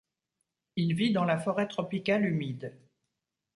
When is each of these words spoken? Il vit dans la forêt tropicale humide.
Il 0.77 0.95
vit 0.95 1.11
dans 1.13 1.25
la 1.25 1.37
forêt 1.37 1.67
tropicale 1.67 2.25
humide. 2.25 2.75